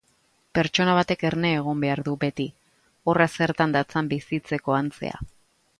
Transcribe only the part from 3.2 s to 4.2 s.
zertan datzan